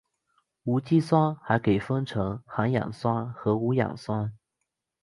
[0.63, 4.33] 无机酸还可以分成含氧酸和无氧酸。